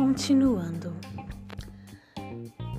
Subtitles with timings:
[0.00, 0.96] Continuando.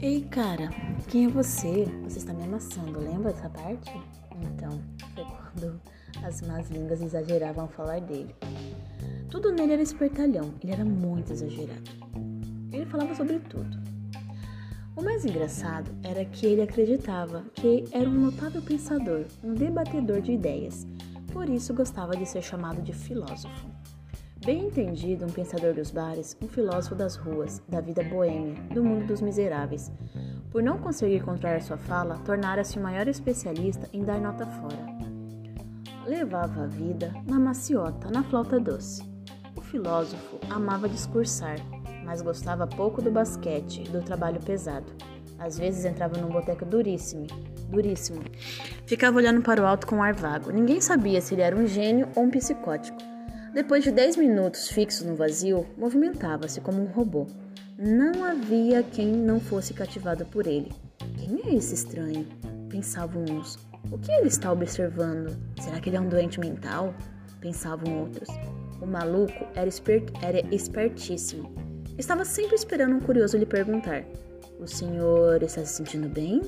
[0.00, 0.70] Ei, cara,
[1.08, 1.84] quem é você?
[2.04, 3.92] Você está me amassando, lembra dessa parte?
[4.40, 4.80] Então,
[5.14, 5.78] foi quando
[6.24, 8.34] as más línguas exageravam falar dele.
[9.30, 11.90] Tudo nele era espertalhão, ele era muito exagerado.
[12.72, 13.78] Ele falava sobre tudo.
[14.96, 20.32] O mais engraçado era que ele acreditava que era um notável pensador, um debatedor de
[20.32, 20.86] ideias,
[21.30, 23.81] por isso gostava de ser chamado de filósofo.
[24.44, 29.06] Bem entendido, um pensador dos bares, um filósofo das ruas, da vida boêmia, do mundo
[29.06, 29.92] dos miseráveis.
[30.50, 34.84] Por não conseguir controlar sua fala, tornara-se o maior especialista em dar nota fora.
[36.04, 39.04] Levava a vida na maciota, na flauta doce.
[39.56, 41.58] O filósofo amava discursar,
[42.04, 44.92] mas gostava pouco do basquete, do trabalho pesado.
[45.38, 47.28] Às vezes entrava num boteco duríssimo,
[47.68, 48.20] duríssimo.
[48.86, 50.50] Ficava olhando para o alto com um ar vago.
[50.50, 53.11] Ninguém sabia se ele era um gênio ou um psicótico.
[53.52, 57.26] Depois de dez minutos fixo no vazio, movimentava-se como um robô.
[57.78, 60.72] Não havia quem não fosse cativado por ele.
[61.18, 62.26] Quem é esse estranho?
[62.70, 63.58] Pensavam uns.
[63.90, 65.36] O que ele está observando?
[65.60, 66.94] Será que ele é um doente mental?
[67.40, 68.28] Pensavam outros.
[68.80, 71.54] O maluco era, esper era espertíssimo.
[71.98, 74.02] Estava sempre esperando um curioso lhe perguntar:
[74.58, 76.40] O senhor está se sentindo bem?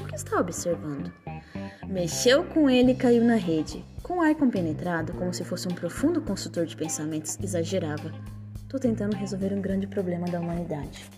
[0.00, 1.12] O que está observando?
[1.86, 3.84] Mexeu com ele e caiu na rede.
[4.10, 8.10] Com ar compenetrado, como se fosse um profundo consultor de pensamentos, exagerava.
[8.68, 11.08] Tô tentando resolver um grande problema da humanidade.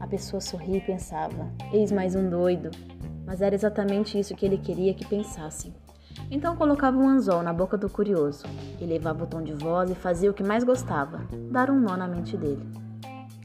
[0.00, 2.70] A pessoa sorria e pensava: Eis mais um doido.
[3.26, 5.74] Mas era exatamente isso que ele queria que pensassem.
[6.30, 8.44] Então colocava um anzol na boca do curioso,
[8.80, 11.20] elevava o tom de voz e fazia o que mais gostava:
[11.52, 12.66] dar um nó na mente dele.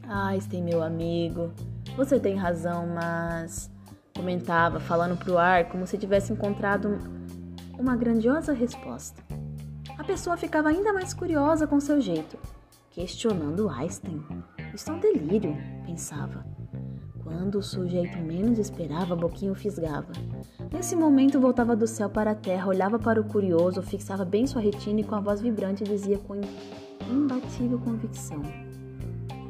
[0.08, 1.52] Ah, Einstein, meu amigo,
[1.94, 3.70] você tem razão, mas.
[4.16, 6.98] comentava, falando pro ar como se tivesse encontrado
[7.78, 9.22] uma grandiosa resposta.
[9.98, 12.38] A pessoa ficava ainda mais curiosa com seu jeito,
[12.90, 14.22] questionando Einstein.
[14.74, 16.44] Isso é um delírio, pensava.
[17.22, 20.12] Quando o sujeito menos esperava, a boquinha fisgava.
[20.72, 24.60] Nesse momento, voltava do céu para a terra, olhava para o curioso, fixava bem sua
[24.60, 26.40] retina e com a voz vibrante dizia com
[27.10, 28.42] imbatível convicção: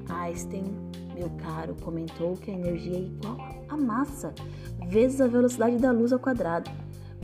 [0.09, 0.65] Einstein,
[1.15, 3.36] meu caro, comentou que a energia é igual
[3.69, 4.34] à massa,
[4.88, 6.70] vezes a velocidade da luz ao quadrado.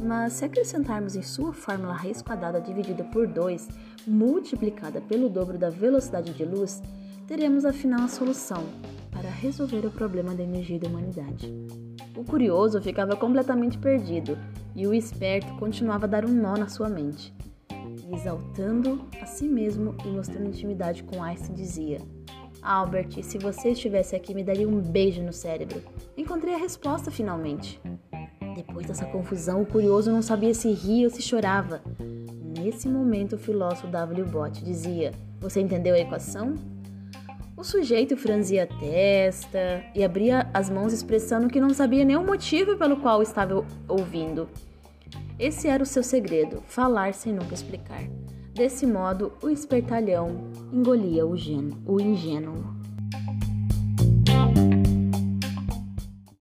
[0.02, 3.68] Mas se acrescentarmos em sua fórmula raiz quadrada dividida por 2,
[4.06, 6.82] multiplicada pelo dobro da velocidade de luz,
[7.28, 8.64] teremos afinal a solução
[9.12, 11.54] para resolver o problema da energia da humanidade.
[12.16, 14.36] O curioso ficava completamente perdido
[14.74, 17.32] e o esperto continuava a dar um nó na sua mente.
[18.12, 22.00] Exaltando a si mesmo e mostrando intimidade com Einstein, dizia:
[22.60, 25.80] Albert, se você estivesse aqui, me daria um beijo no cérebro.
[26.16, 27.80] Encontrei a resposta finalmente.
[28.54, 31.82] Depois dessa confusão, o curioso não sabia se ria ou se chorava.
[32.58, 34.64] Nesse momento, o filósofo o bote.
[34.64, 36.54] Dizia: Você entendeu a equação?
[37.56, 42.76] O sujeito franzia a testa e abria as mãos, expressando que não sabia nenhum motivo
[42.76, 44.48] pelo qual estava ouvindo.
[45.38, 48.02] Esse era o seu segredo: falar sem nunca explicar.
[48.54, 52.81] Desse modo, o espertalhão engolia o, gênio, o ingênuo.